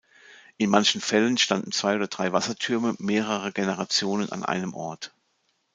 In 0.57 0.71
manchen 0.71 0.99
Fällen 0.99 1.37
standen 1.37 1.71
zwei 1.71 1.95
oder 1.95 2.07
drei 2.07 2.33
Wassertürme 2.33 2.95
mehrerer 2.97 3.51
Generationen 3.51 4.31
an 4.31 4.41
einem 4.43 4.73
Ort. 4.73 5.13